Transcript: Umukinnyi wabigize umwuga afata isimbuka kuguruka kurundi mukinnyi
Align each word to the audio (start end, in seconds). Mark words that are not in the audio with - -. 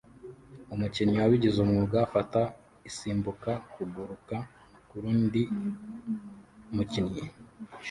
Umukinnyi 0.73 1.17
wabigize 1.19 1.57
umwuga 1.61 1.97
afata 2.05 2.41
isimbuka 2.89 3.51
kuguruka 3.73 4.35
kurundi 4.89 5.41
mukinnyi 6.75 7.25